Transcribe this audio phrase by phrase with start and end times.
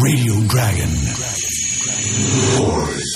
[0.00, 0.88] Radio Dragon.
[2.54, 3.08] Doors.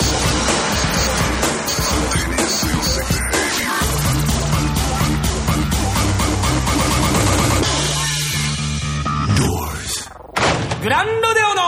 [10.83, 11.63] グランロデオの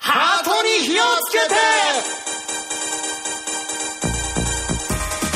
[0.00, 1.54] ハートに火をつけて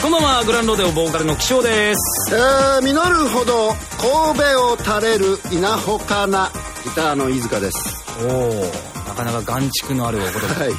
[0.02, 6.50] こんばんはグランロデオボーカルの岸尾ですえー、実るほど神戸を垂れる稲穂かな
[6.82, 8.72] ギターの飯塚ですおお
[9.08, 10.64] なかなか眼蓄のあるお言葉。
[10.64, 10.72] はい。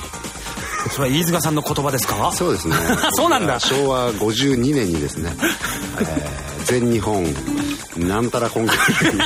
[0.91, 2.31] それは飯塚さんの言葉ですか？
[2.33, 2.75] そうですね。
[3.13, 3.59] そうなんだ。
[3.59, 5.33] 昭和52年にですね、
[5.99, 7.25] えー全日本
[7.97, 9.17] なんたらコンクール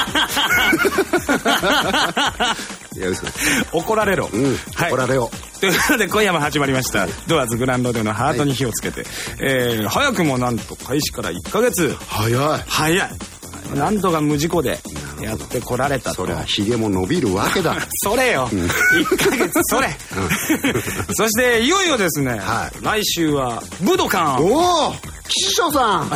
[2.99, 3.25] いや嘘。
[3.71, 4.91] 怒られろ、うん、はい。
[4.91, 9.05] 怒られよということで今夜も始まりました「ドアーズグランロデオのハートに火をつけて」
[9.39, 11.95] えー早くもなんと開始から1ヶ月。
[12.07, 12.63] 早い。
[12.67, 13.09] 早い。
[13.75, 14.79] なんとか無事故で
[15.23, 16.15] やってこられたと。
[16.17, 17.75] そりゃひげも伸びるわけだ。
[18.03, 19.89] それよ、1ヶ月それ、
[21.13, 24.41] そしていよいよですね、は来週は武道館。
[24.41, 24.95] おお
[25.27, 26.09] 岸所さん。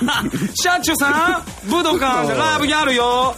[0.54, 3.34] 社長さん武道館でライブやるよ。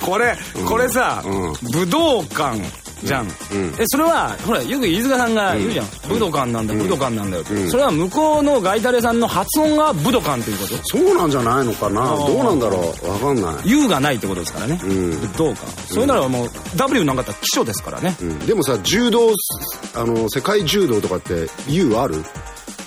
[0.00, 0.36] これ
[0.66, 1.52] これさ、うん。
[1.70, 2.58] 武道館
[3.02, 3.30] じゃん、ん。
[3.78, 7.44] えそれはほらよく飯塚さんが言うじゃん、武道館なんだ武道館なんだよ。
[7.68, 10.74] それは向こうのガイタレさんの発音が武道館っていうこと。
[10.84, 12.14] そうなんじゃないのかな。
[12.14, 13.08] ーどうなんだろう。
[13.08, 14.78] わかんない、U がないってことですからね、ん。
[14.78, 15.66] 武道館。
[15.92, 19.30] それならもう W なんかったら基礎ですからね、うん、でもさ柔道
[19.94, 22.24] あの世界柔道とかって U ある？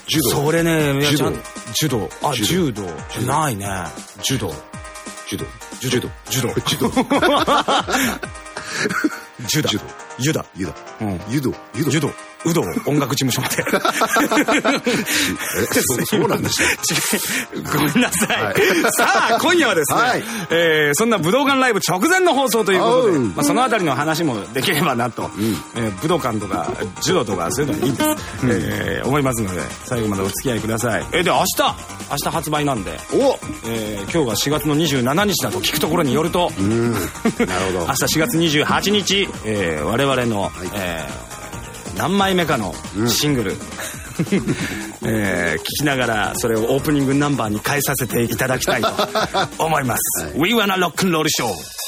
[0.08, 0.30] 柔道。
[0.30, 1.18] それねいや柔道。
[1.18, 1.40] ちゃん
[1.74, 2.10] 柔道。
[2.24, 2.84] あ柔柔道。
[3.26, 3.68] ないね。
[4.24, 4.54] 柔道。
[5.28, 5.46] 柔道。
[5.80, 6.10] 柔道。
[6.30, 6.50] 柔道。
[6.66, 6.90] 柔道。
[9.48, 9.70] 柔道。
[9.70, 9.80] 柔
[10.20, 10.46] ユダ。
[10.56, 10.74] ユダ。
[11.02, 11.20] うん。
[11.30, 11.54] ユド。
[11.76, 11.92] ユド。
[11.92, 12.33] ユド。
[12.46, 13.64] 有道音楽事務所まで。
[15.76, 16.64] えそうそうなんでした
[17.78, 18.56] ごめんなさい、はい。
[18.98, 20.24] さあ今夜はですね、はい。
[20.50, 25.30] えーそんな武道館ライブ直前の放送ということで、まあ、そのあたりの話もできればなと、
[25.76, 26.72] えー武道館とか
[27.02, 28.10] 柔道とかそういうのはいいんです、
[28.46, 31.06] えー思いますので最後までお付き合いください。
[31.12, 31.46] えーで明日
[32.12, 33.40] 明日発売なんで、お。
[33.66, 36.92] えー今日が4月の27日だと聞くところによると、うん。
[36.94, 37.06] なる
[37.74, 37.80] ほど。
[37.88, 41.43] 明日4月28日、えー我々の、えー
[41.98, 42.74] 何枚目かの
[43.08, 43.52] シングル、
[45.06, 48.90] えー聞きながらそれをオープニングナンバーに変えさせていただきたいと
[49.64, 50.32] 思います。
[50.38, 51.83] We wanna rock and roll show!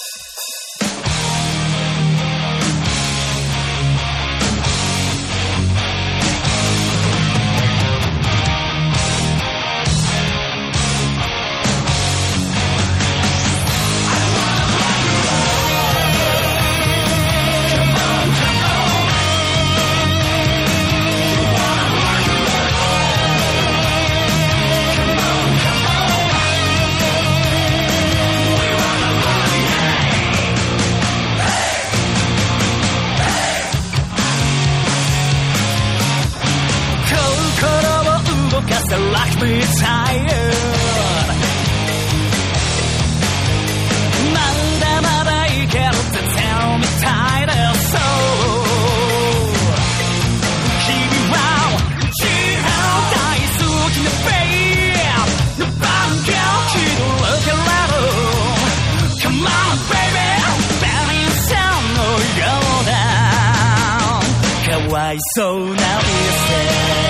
[65.08, 67.05] I so now is there.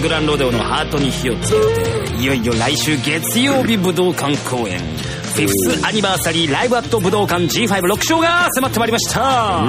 [0.00, 4.78] グランロデオのハートに火をつけていよいよ来週月曜日武道館公演。
[4.78, 9.62] フィフスアニバーサリーライブアット武道館 G56 章が迫ってまいりました、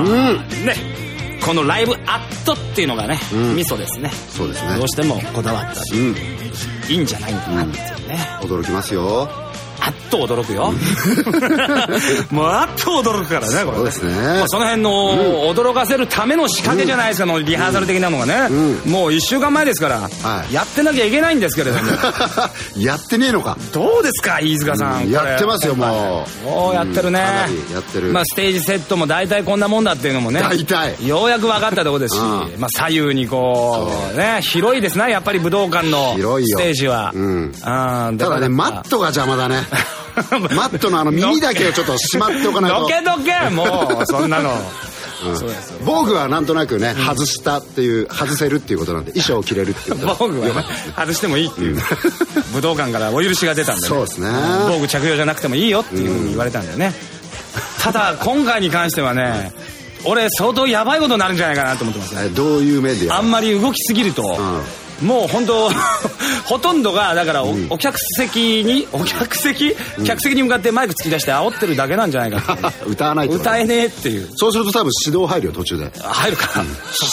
[0.65, 0.75] ね。
[1.44, 3.19] このライブアットっていうのがね、
[3.55, 4.11] ミソですね。
[4.29, 4.77] そうですね。
[4.77, 6.15] どうしてもこだわったり、うん。
[6.89, 9.27] いいんじゃないかなっていうね、驚きますよ。
[9.79, 10.74] あっと驚くよ。
[12.31, 14.13] もうあっと驚くからねこれそうですね。
[14.13, 14.89] まあその辺の
[15.54, 18.50] 驚かせるための仕掛けじゃないですか、もうリハーサル的なのがね、
[18.86, 20.09] もう1週間前ですから、は
[20.50, 20.54] い。
[20.54, 21.92] やってなきゃいけないんですけれども。
[22.77, 23.57] やってねえのか。
[23.74, 26.45] どうですか飯塚さん、やってますよもう。
[26.45, 27.19] もうやってるね、
[27.74, 28.07] やってる。
[28.12, 30.42] まあ、ステージセットも大体こんなもんだっていうのもね。
[30.42, 30.95] 大体。
[31.06, 32.27] ようやく分かったとこですし、うん。
[32.57, 36.57] まあ、左右にこうね広いですねやっぱり武道館の広いよ。
[36.57, 37.54] ステージは、うん。
[37.62, 39.63] あーただねマットが邪魔だね
[40.55, 42.81] マットのあの耳だけをちょっとしまっておかないと。
[42.81, 44.51] どけどけもうそんなの。
[45.83, 50.53] 防具はなんとなくね外したっていう外せるっていうことなんで衣装を着れるっていう防具はね
[50.95, 51.81] 外してもいいっていう。
[52.53, 54.29] 武道館からお許しが出たんで、ね、そうですね。
[54.67, 56.93] 防具着用じゃなくてもいいよっていうふうに言われたんだよね、
[57.79, 59.51] ただ今回に関してはね
[60.05, 64.37] 俺相当やばいことになるんじゃないかなと思ってますねえどういう面でやあんまり動きすぎると、
[65.01, 65.69] もう本当
[66.45, 72.91] ほとんどがだからお,、お客席にお客席、客席に向かってマイク突き出して煽ってるだけなんじゃないかっていう。
[72.97, 74.29] 歌わないと歌えねえっていう。
[74.35, 75.91] そうすると多分指導入るよ途中で。
[76.01, 76.63] 入るか、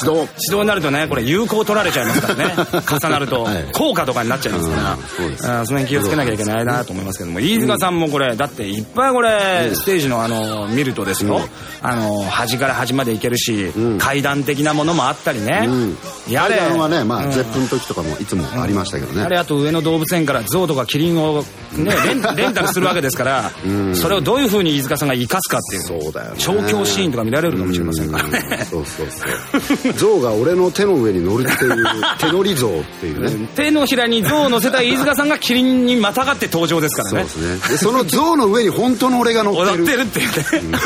[0.03, 0.11] 指導。
[0.11, 2.55] 指導になるとねこれ有効取られちゃいますからね。
[3.03, 3.67] 重なるとはい。
[3.73, 5.43] 効果とかになっちゃいますから、うんそうです。
[5.43, 11.41] その辺気をつけなきゃいけないなと思いますけども飯塚さんもこれだっていっぱいこれステージのあの見るとですよ、
[11.83, 15.69] あの端から端まで行けるし、階段的なものもあったりね、
[16.29, 16.57] やれ。
[16.57, 17.33] 階段はねまあうん
[17.79, 19.23] 時とかもいつもありましたけどね。
[19.23, 21.45] あれあと上野動物園から象とかキリンを、
[21.77, 23.51] ね、レン レンタルするわけですから、
[23.95, 26.37] それをどういうふうに飯塚さんが生かすかっていうそうだよね。
[26.39, 28.59] 調教シーンとか見られるかもしれませんからね。
[28.61, 29.93] うんそうそうそう。
[29.95, 31.85] 象が俺の手の上に乗るっていう
[32.19, 33.49] 手乗り象っていうね。
[33.55, 37.27] 手のひらに象を乗せた飯塚さんがキリンにまたがって登場ですからね。
[37.29, 37.75] そうですね。
[37.75, 40.25] でその象の上に本当の俺が乗って踊るってるってい
[40.61, 40.79] うね。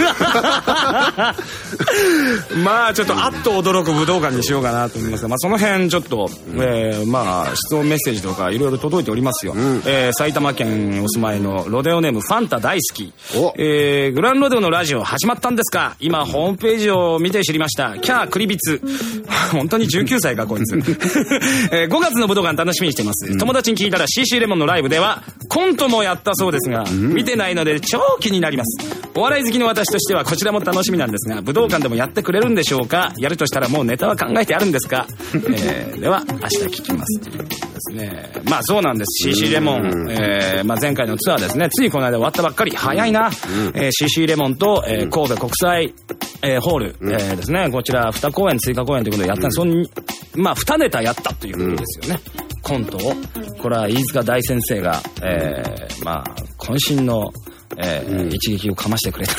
[2.64, 9.54] まあちょっとあっと驚く武道館にしようかなと思いますが、まあ、その辺ちょっと、えーまあ質問メッセージとかいろいろ届いておりますよ、
[9.86, 13.12] えー埼玉県お住まいのロデオネームファンタ大好き。
[13.36, 15.96] お、えーグランロデオのラジオ始まったんですか。
[16.00, 17.98] 今ホームページを見て知りました。
[17.98, 18.80] キャークリビツ。
[19.52, 20.74] 本当に19歳かこいつ、
[21.72, 28.78] えー5月の武道館楽しみにしています、友達に聞いたら CC レモンのライブではコントもやったそうですが、見てないので超気になります。
[29.14, 33.12] お笑い好きの私としてはこちらも楽しみなんですが武道館でもやってくれるんでしょうか。
[33.18, 37.20] やるとしたらもうネタは考えてあるんですか、えーでは明日聞きます。
[37.20, 39.28] ということですねまあそうなんです。
[39.30, 41.68] CC レモン、えーまあ、前回のツアーですね。
[41.70, 42.70] ついこの間終わったばっかり。
[42.72, 43.30] 早いな、
[43.74, 45.94] えー CC レモンと、えー神戸国際、
[46.42, 47.68] えーホール、えーですね。
[47.70, 49.86] こちら2公演追加公演ということでやったそん
[50.34, 52.20] まあ2ネタやったということですよね、
[52.62, 53.12] コントを。
[53.60, 56.24] これは飯塚大先生が、えーまあ
[56.58, 57.30] 渾身の、
[57.76, 59.34] えー一撃をかましてくれた。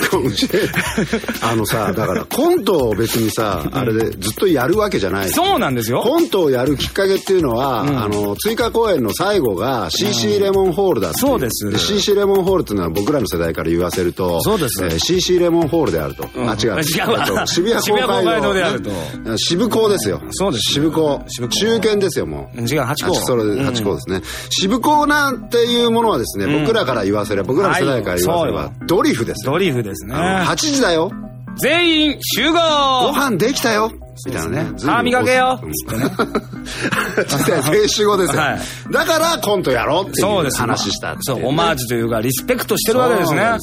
[1.49, 5.29] あのさだからコントを別にさあれでずっとやるわけじゃない。
[5.29, 6.01] そうなんですよ。
[6.01, 11.71] コントをやるきっかけっていうのは、あの追加公演の最後が CC レモンホールだっていそうです。
[11.77, 14.83] CC レモンホールっていうのは僕らの世代から言わせるとそうです。
[14.83, 16.49] えー CC レモンホールであると、ん。
[16.49, 16.69] あ違う。
[16.79, 18.89] 違う渋谷公会堂であると。
[18.89, 19.37] と。
[19.37, 20.21] 渋港ですよ。
[20.31, 20.73] そうです。
[20.73, 21.23] 渋港。
[21.49, 22.61] 中堅ですよもう。
[22.61, 23.15] 違う八甲。
[23.15, 29.53] それで八甲ですね、渋港なんていうものはですね、僕らから言わせれば僕らの世代から言わせれば、はいドリフですよ。
[29.53, 30.15] ドリフですね。
[30.15, 31.11] あの8時だよ。
[31.57, 32.53] 全員集合。
[32.53, 33.91] ご飯できたよ。
[34.25, 34.71] みたいなね。
[34.79, 35.59] 歯磨けよ。
[35.61, 38.41] うんつってね全員集合ですよ。
[38.41, 38.59] はい。
[38.91, 40.59] だからコントやろうっていうそうです。
[40.59, 43.57] 話したそうう、オマージュというか、リスペクトしてるわけですね。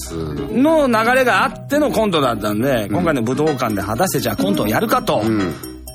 [0.62, 5.22] の流れがあってのコントだったんで、今回の武道館で果たしてじゃあコントをやるかと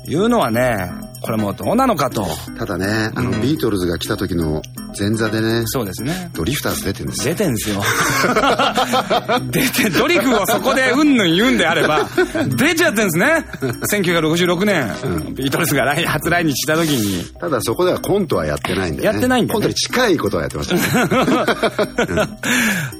[0.08, 0.90] いうのはね、
[1.22, 2.26] これもうどうなのかと。
[2.58, 4.62] ただね、あの、ビートルズが来た時の
[4.98, 6.30] 前座でね、そうですね。
[6.34, 7.34] ドリフターズ出てるんですよ。
[7.34, 7.82] 出てんすよ。
[9.50, 12.06] 出て、ドリフをそこでうんぬん言うんであれば、
[12.56, 13.44] 出ちゃってんすね。
[13.92, 17.24] 1966年、ビートルズが来初来日した時に。
[17.40, 19.06] ただそこではコントはやってないんでね。
[19.06, 20.82] やってないんだよねコントに近いことはやってましたね。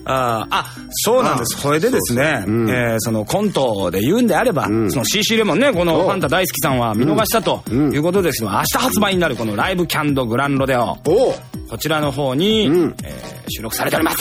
[0.04, 1.60] あーあ、そうなんです。
[1.60, 11.34] それでですね、うんえーそのコントで言うんであれば、んその CC レモンね、このおファンタ大好きさんは見逃したとうんいうことですけど、明日発売になるこのライブキャンドグランロデオ、おう
[11.72, 14.18] こちらの方に、うんえー収録されております。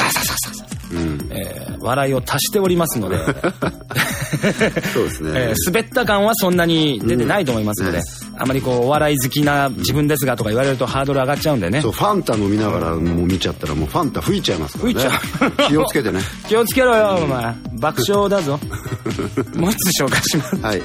[0.93, 1.29] うん。
[1.31, 3.17] えー笑いを足しておりますので、
[4.93, 5.31] そうですね。
[5.34, 8.03] えー滑った感はそんなに出てないと思いますので、うん
[8.38, 14.93] あまりこうお笑い好きな自分ですがとか言われるとハードル上がっちゃうんでねそう、ファンタ飲みながらもう見ちゃったらもうファンタ吹いちゃいますからね。
[14.93, 16.22] 吹いちゃう気をつけてね。
[16.48, 18.60] 気をつけろよお前爆笑だぞ
[19.55, 20.81] もう一つ紹介しますはい。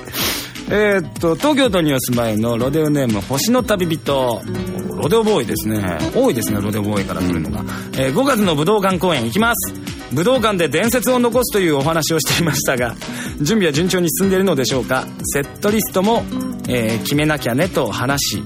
[0.69, 4.43] えーっと東京都にお住まいのロデオネーム星の旅人。
[4.97, 5.99] ロデオボーイですね。
[6.15, 7.61] 多いですねロデオボーイから来るのが、
[7.93, 9.75] えー5月の武道館公演行きます。
[10.13, 12.95] 武道館で伝説を残すというお話をしていましたが
[13.39, 15.05] 準備は順調に進んでいるのでしょうか。
[15.25, 16.25] セットリストも、
[16.69, 18.45] えー決めなきゃねと話し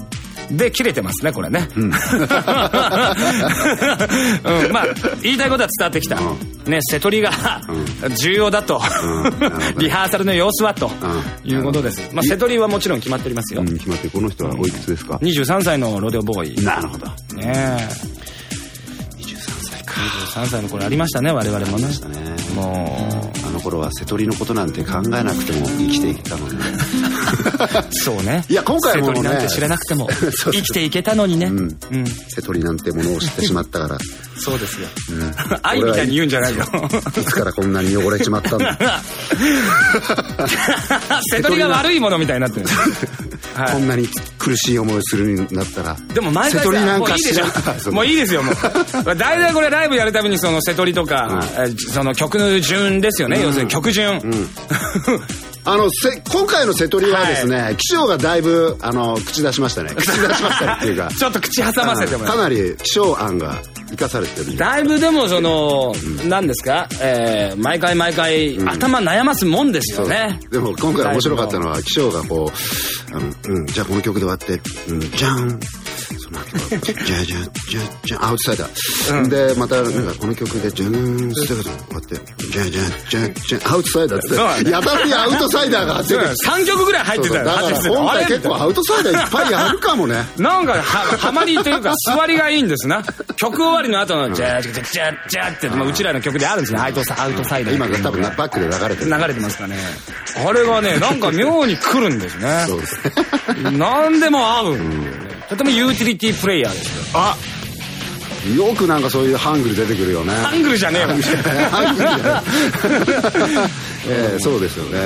[0.50, 1.90] で切れてますねこれね、うん。
[1.90, 3.14] まあ
[5.22, 6.16] 言いたいことは伝わってきた、
[6.66, 7.30] ね瀬戸りが
[8.16, 8.80] 重要だと、
[9.78, 10.90] リハーサルの様子はと。
[11.44, 11.50] うん。
[11.50, 16.64] いうことです、まあ、瀬戸りはもちろん決まっておりますよ、うん決まってこの人はおいくつですか？23歳のロデオボーイ。
[16.64, 17.06] なるほど。
[17.06, 17.12] ね
[17.54, 17.88] え。
[19.18, 19.94] 23歳か。
[20.34, 21.86] 23歳の頃ありましたね我々もね。
[21.86, 21.90] ね。
[22.54, 26.56] もあの頃は瀬戸りのことなんて考えなくても生きていけたのに。
[26.56, 26.58] う
[27.92, 28.44] そうね。
[28.48, 29.14] いや今回もね。
[29.14, 30.08] 瀬戸りなんて知らなくても。
[30.52, 31.46] 生きていけたのにね。
[31.46, 31.58] うん。
[31.58, 32.06] うん。
[32.06, 33.98] 瀬戸りなんてものを知ってしまったから。
[34.36, 34.88] そうですよ。
[35.10, 35.34] うん。
[35.62, 36.64] 愛みたいに言うんじゃないよ。
[37.20, 38.78] いつからこんなに汚れちまったんだ。
[41.30, 42.66] 瀬戸りが悪いものみたいになってる。
[43.54, 44.08] はこんなに
[44.38, 45.96] 苦しい思いをするようになったら。
[46.10, 47.44] い、でも毎回瀬なんか知もういいでしょ。
[47.84, 49.16] らんもういいですよもう。
[49.16, 54.20] 大体これライブやるたびにその瀬戸りとか、えーその曲の順ですよね、要するに曲順、
[55.64, 59.90] あのせ今回の瀬戸りはですね、気象がだいぶあの口出しましたね。
[59.94, 61.10] 口出しましたねっていうか。
[61.16, 64.56] ちょっと口挟ませてもかなり気象案が生かされてる。
[64.56, 65.94] だいぶでもその、
[66.26, 70.40] 何ですか、えー毎回毎回、頭悩ますもんですよね。
[70.50, 72.50] でも今回面白かったのは気象がこ
[73.12, 75.60] う、あのうん、じゃあこの曲で終わって、うん、じゃん
[76.30, 77.36] その後じゃじゃ
[77.68, 80.92] じゃじゃアウトサイダー、でまたなんかこの曲でじゃん
[81.34, 82.14] ステージ終わって
[82.50, 84.20] じゃじゃじゃじゃアウトサイダー
[84.60, 87.44] ってやたらにアウトサイダーが出てくる3曲ぐらい入ってたよ。
[87.44, 93.02] だから80今回結構アウトサイダーいっぱいやるかもねなんかは、はまりというか、座りがいいんですな。
[93.36, 96.80] 曲終わりの後の、じゃーじゃーじゃーじゃーって、まあうちらの曲であるんですね。
[96.80, 97.74] アウトサアウトサイダー。
[97.74, 99.76] 今多分バックで流れてる流れてますかね。
[100.46, 102.64] あれがね、なんか妙に来るんですね。
[102.66, 103.12] そうですね
[103.72, 105.29] 何でも合うんだよね。
[105.50, 107.20] とてもユーティリティプレイヤーですよ。
[107.20, 107.36] あ
[108.56, 110.32] よくなんかそういうハングル出てくるよね。
[110.32, 111.08] ハングルじゃねえわ。
[111.08, 112.42] ハングルじゃない
[114.08, 114.98] え えそうですよね、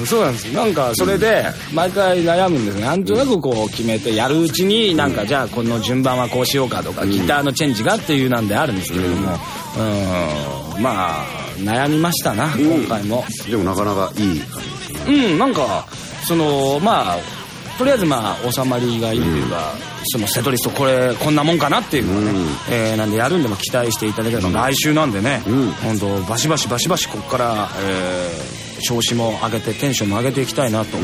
[0.00, 2.82] うんそうなんですなんかそれで毎回悩むんですね。
[2.82, 9.38] なんとなくこう決めてやるうちになんかじゃあこの順番はこうしようかとかギターのチェンジがっていうなんであるんですけれども。
[10.76, 10.82] うん。
[10.82, 11.24] まあ
[11.58, 13.24] 悩みましたな今回も。
[13.48, 15.30] でもなかなかいい感じですね。
[15.30, 15.86] うんなんか
[16.26, 17.39] そのまあ
[17.80, 19.72] とりあえずまあ収まりがいいというか、
[20.04, 22.38] そのセトリストこれこんなもんかなっていうのはね、
[22.70, 25.72] えーなんでやるんでも期待していただければ、来週なんでね、ん。
[25.72, 30.96] 本当バシバシバシバシここから、えー調子も上げてテンションも上げていきたいなと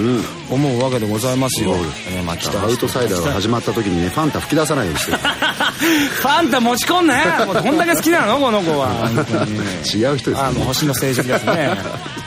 [0.50, 1.74] 思うわけでございますよ、
[2.10, 7.22] えーまあ期待アウトサイダーが始まった時にねファンタ吹き出さないようにして ファンタ持ち込んね。
[7.44, 9.10] もうどんだけ好きなのこの子は。
[9.94, 12.25] 違う人ですあの星の成績ですね、えー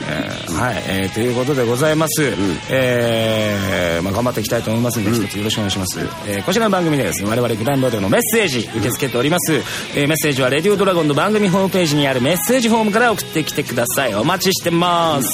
[0.60, 2.22] はい、えーということでございます、
[2.70, 14.14] えーまあ、頑張っていきたいと思いますので、一つよろしくお願いします、えーこちらの番組ではですね我々グランドオーディオのメッセージ受け付けております、えーメッセージはレディオドラゴンの番組ホームページにあるメッセージフォームから送ってきてください。
[14.14, 15.30] お待ちしてます、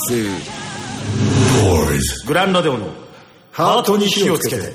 [2.24, 2.86] グランドディオの
[3.50, 4.74] ハートに火をつけて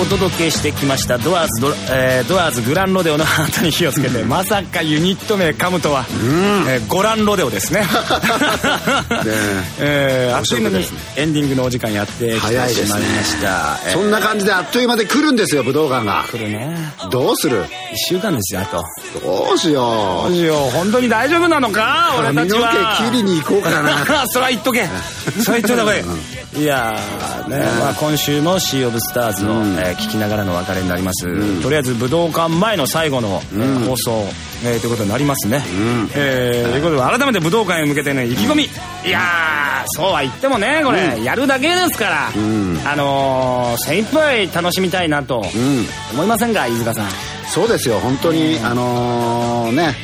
[0.00, 1.18] お届けしてきました。
[1.18, 6.04] ドアーズド,、えードアーズグランロデオのハートに火をつけてまさかユニット名噛むとは、
[6.68, 7.86] えーゴランロデオですね。
[9.80, 10.30] え。
[10.32, 10.86] ーあっという間に
[11.16, 16.24] エンディングのお時間やってきてしまいました、えーそんな感じであっという間で来るんですよ武道館が。
[16.30, 16.92] 来るね。
[17.10, 17.66] どうする？1
[18.08, 18.84] 週間ですよあと。
[19.24, 20.70] どうしよどうしよう。
[20.70, 22.14] 本当に大丈夫なのか？
[22.18, 22.68] 俺たちは。
[22.70, 22.78] 髪
[23.10, 24.26] の毛切りに行こうかな。
[24.28, 24.86] それは言っとけ。
[25.42, 26.04] それは言っといた方がいい
[26.58, 34.24] いやーね、まあ、今週も「シー・オブ・スターズを」えー聞きながらのお別れになります、とりあえず武道館前の最後の、えー放送、
[34.64, 35.62] えーということになりますね、
[36.14, 38.68] えーということで改めて武道館へ向けての意気込み、い
[39.10, 45.44] やーそうは言ってもねこれ、やるだけですから、あのー精一杯楽しみたいなと
[46.14, 47.06] 思いませんか飯塚さん？
[47.50, 48.58] そうですよ本当に。
[48.64, 49.94] あのーね。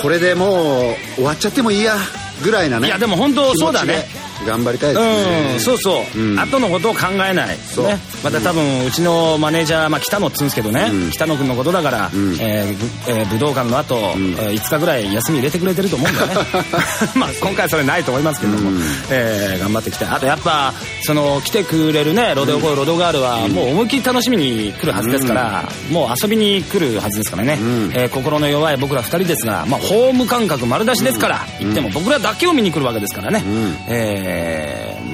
[0.00, 1.96] これでもう終わっちゃってもいいや
[2.42, 2.88] ぐらいなね。
[2.88, 4.06] いやでも本当そうだね
[4.46, 5.52] 頑張りたいですね。
[5.54, 6.38] うん、そうそう、うん。
[6.38, 7.86] 後のことを考えない、う。
[7.86, 12.36] ね、また多分うちのマネージャー、まあ、北野っつうんですけどね、北野君のことだから、ん。
[12.40, 16.34] えーぶえー武道館の後、えー5日ぐらい休み入れてくれてると思うんだね。
[17.14, 18.70] まあ今回それないと思いますけども、
[19.10, 27.58] えー頑張っていきたいあとやっぱその来てくれるねロデオボーイ、ロドガールはもう思いっきり楽しみに来るはずですから、もう遊びに来るはずですからね、
[27.94, 33.42] えー心の弱い僕ら2人ですが、まあ、ホーム感覚丸出しですから、言っても僕らだけを見に来るわけですからね、
[33.88, 34.31] えー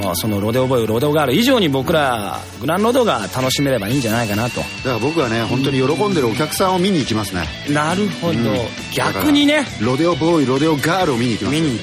[0.00, 4.60] まあ、そのロデオボーイロデオガール以上に僕らグランロドが楽しめればいいんじゃないかなと。
[4.60, 7.46] だから僕はね本当に喜んでるお客さんを見に行きますね。
[7.68, 8.46] なるほど、うん。
[8.94, 9.66] 逆にね。
[9.80, 11.78] ロデオボーイロデオガールを見に行きます見にうん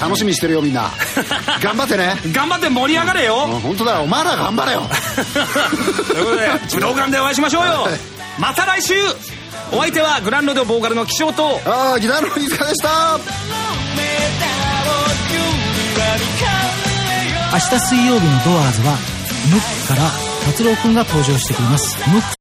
[0.00, 0.90] 楽しみにしてるよみんな。
[1.62, 2.16] 頑張ってね。
[2.32, 3.48] 頑張って盛り上がれよ。
[3.52, 3.60] うん。
[3.60, 4.00] 本当だよ。
[4.02, 4.82] お前ら頑張れよ。
[6.08, 7.88] ということで武道館でお会いしましょうよ。
[8.38, 8.94] また来週。
[9.72, 11.60] お相手はグランロドボーカルの気象と。
[11.64, 13.59] ああギターの飯塚でした
[17.52, 18.96] 明日水曜日のドアーズは
[19.50, 20.08] ムックから
[20.46, 21.96] 達郎くんが登場してくれます。
[22.08, 22.39] ムック